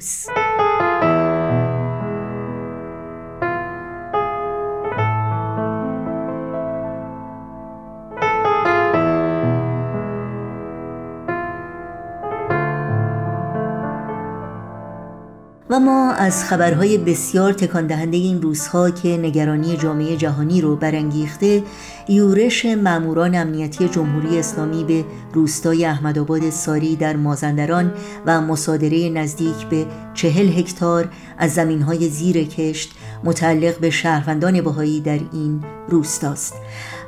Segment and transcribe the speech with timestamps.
[0.00, 0.67] 四。
[15.70, 21.62] و ما از خبرهای بسیار تکان دهنده این روزها که نگرانی جامعه جهانی رو برانگیخته
[22.08, 27.92] یورش ماموران امنیتی جمهوری اسلامی به روستای احمدآباد ساری در مازندران
[28.26, 35.20] و مصادره نزدیک به چهل هکتار از زمینهای زیر کشت متعلق به شهروندان بهایی در
[35.32, 36.54] این روستاست.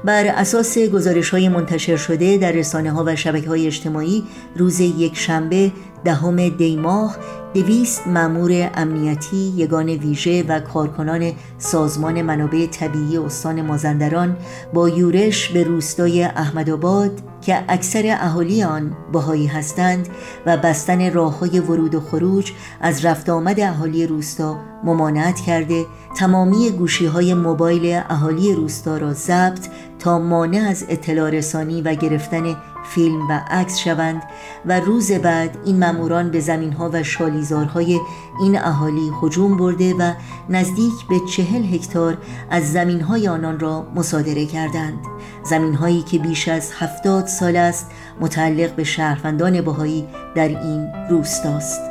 [0.05, 4.25] بر اساس گزارش های منتشر شده در رسانه ها و شبکه های اجتماعی
[4.57, 5.73] روز یک شنبه
[6.05, 7.17] دهم دیماه
[7.55, 14.37] دویست مامور امنیتی یگان ویژه و کارکنان سازمان منابع طبیعی استان مازندران
[14.75, 17.11] با یورش به روستای احمدآباد
[17.43, 20.09] که اکثر اهالی آن باهایی هستند
[20.47, 25.87] و بستن راه های ورود و خروج از رفت آمد اهالی روستا ممانعت کرده
[26.17, 29.67] تمامی گوشی های موبایل اهالی روستا را ضبط
[30.01, 34.23] تا مانع از اطلاع رسانی و گرفتن فیلم و عکس شوند
[34.67, 38.01] و روز بعد این ماموران به زمین ها و شالیزارهای
[38.41, 40.13] این اهالی هجوم برده و
[40.49, 42.19] نزدیک به چهل هکتار
[42.51, 44.99] از زمین های آنان را مصادره کردند.
[45.45, 47.91] زمین هایی که بیش از هفتاد سال است
[48.21, 51.90] متعلق به شهروندان بهایی در این روستاست.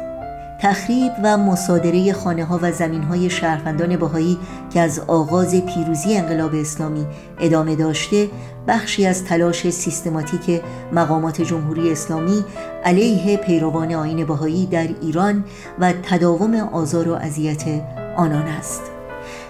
[0.61, 4.37] تخریب و مصادره خانه ها و زمین های شهروندان بهایی
[4.73, 7.05] که از آغاز پیروزی انقلاب اسلامی
[7.39, 8.29] ادامه داشته
[8.67, 10.61] بخشی از تلاش سیستماتیک
[10.93, 12.43] مقامات جمهوری اسلامی
[12.83, 15.43] علیه پیروان آین بهایی در ایران
[15.79, 17.63] و تداوم آزار و اذیت
[18.17, 18.81] آنان است.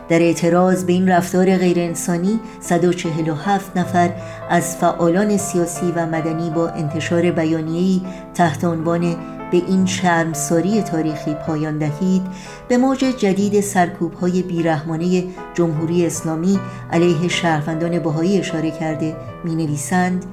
[0.09, 4.09] در اعتراض به این رفتار غیرانسانی 147 نفر
[4.49, 8.01] از فعالان سیاسی و مدنی با انتشار بیانیه‌ای
[8.33, 9.15] تحت عنوان
[9.51, 12.21] به این شرمساری تاریخی پایان دهید
[12.67, 16.59] به موج جدید سرکوب های بیرحمانه جمهوری اسلامی
[16.91, 20.25] علیه شهروندان بهایی اشاره کرده می نویسند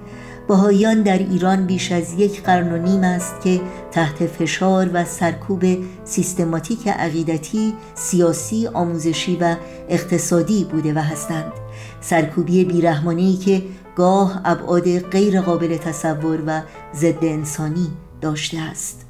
[0.49, 3.60] بهاییان در ایران بیش از یک قرن و نیم است که
[3.91, 5.65] تحت فشار و سرکوب
[6.04, 9.56] سیستماتیک عقیدتی، سیاسی، آموزشی و
[9.88, 11.53] اقتصادی بوده و هستند.
[12.00, 13.62] سرکوبی بیرحمانهی که
[13.97, 16.62] گاه ابعاد غیر قابل تصور و
[16.94, 17.91] ضد انسانی
[18.21, 19.06] داشته است.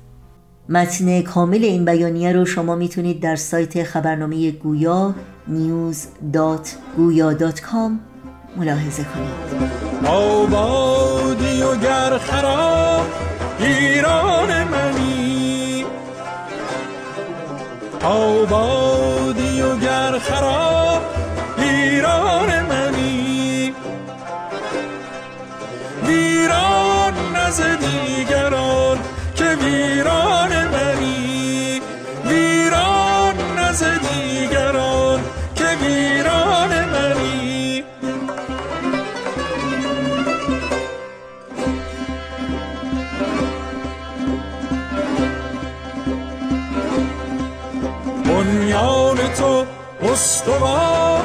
[0.69, 5.15] متن کامل این بیانیه رو شما می‌تونید در سایت خبرنامه گویا
[5.49, 7.91] news.guya.com
[8.57, 9.31] ملاحظه کنید.
[10.07, 13.07] آبادی و گر خراب
[13.59, 15.85] ایران منی.
[18.03, 21.03] آبادی و گر خراب
[21.59, 23.75] ایران منی.
[26.07, 27.61] ویران نز
[48.47, 49.67] بنیان تو
[50.03, 51.25] استوار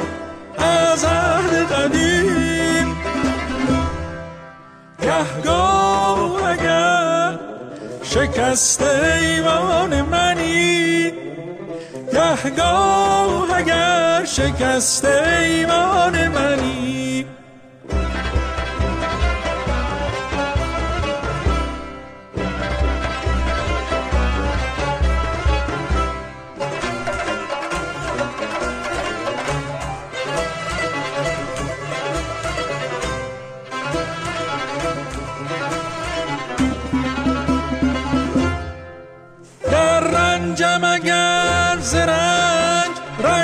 [0.58, 2.96] از عهد قدیم.
[5.02, 7.38] گهگاه اگر
[8.02, 11.12] شکست ایوان منی.
[12.12, 17.26] گهگاه اگر شکست ایوان منی.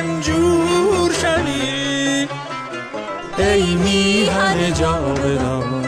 [0.08, 2.28] رنجور شوی
[3.38, 5.86] ای میهن جاودان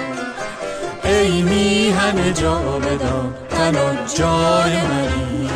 [1.04, 5.50] ای میهن جاودان تنها جای منی.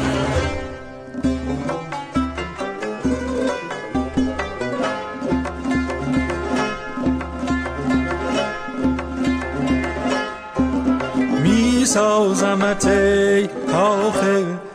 [11.87, 14.25] سازمت ای کاخ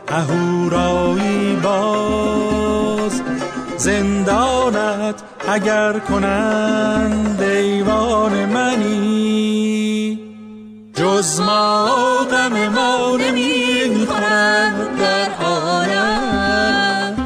[0.08, 3.09] اهورایی باز.
[3.80, 5.14] زندانت
[5.48, 10.18] اگر کنند ایوان منی.
[10.94, 11.86] جز ما
[12.30, 14.06] غم ما نمی
[14.98, 17.16] در عالم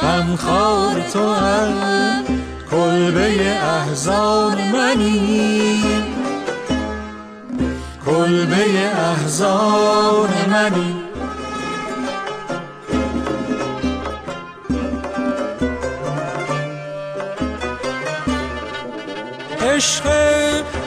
[0.00, 1.72] غمخوار تو هم
[2.70, 5.82] کلبه احزان منی.
[8.06, 8.64] کلبه
[8.96, 10.97] احزان منی.
[19.78, 20.06] عشق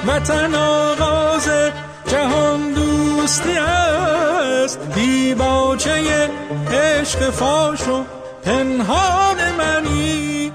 [0.08, 1.50] وطن آغاز
[2.08, 4.80] جهان دوستی است.
[4.96, 6.30] دیباچه
[6.72, 8.04] عشق فاش و
[8.44, 10.52] پنهان منی.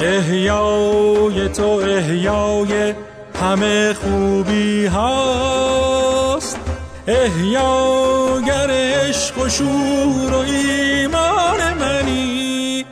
[0.00, 2.94] احیای تو احیای
[3.40, 5.55] همه خوبی هاست
[7.08, 12.84] احیاگر عشق و شور و ایمان منی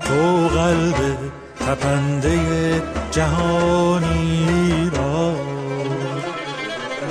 [0.00, 1.16] تو قلب
[1.60, 5.34] تپنده جهانی را.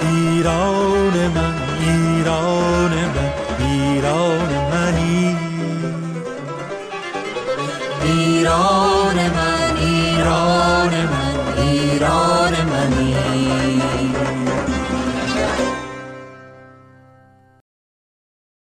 [0.01, 5.37] ایران من ایران من ایران منی.
[8.03, 12.44] ایران من ایران من ایران